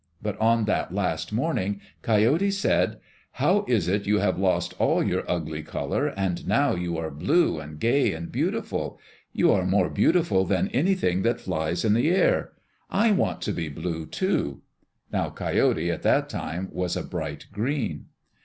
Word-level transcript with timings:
But 0.19 0.35
on 0.41 0.65
that 0.65 0.91
last 0.91 1.31
morning 1.31 1.79
Coyote 2.01 2.49
said, 2.49 2.99
"How 3.33 3.65
is 3.67 3.87
it 3.87 4.07
you 4.07 4.17
have 4.17 4.39
lost 4.39 4.73
all 4.79 5.03
your 5.03 5.23
ugly 5.29 5.61
color, 5.61 6.07
and 6.07 6.47
now 6.47 6.73
you 6.73 6.97
are 6.97 7.11
blue 7.11 7.59
and 7.59 7.79
gay 7.79 8.11
and 8.13 8.31
beautiful? 8.31 8.99
You 9.31 9.51
are 9.51 9.63
more 9.63 9.91
beautiful 9.91 10.43
than 10.43 10.69
anything 10.69 11.21
that 11.21 11.39
flies 11.41 11.85
in 11.85 11.93
the 11.93 12.09
air. 12.09 12.51
I 12.89 13.11
want 13.11 13.43
to 13.43 13.51
be 13.53 13.69
blue, 13.69 14.07
too." 14.07 14.63
Now 15.13 15.29
Coyote 15.29 15.91
at 15.91 16.01
that 16.01 16.29
time 16.29 16.69
was 16.71 16.97
a 16.97 17.03
bright 17.03 17.45
green. 17.53 18.05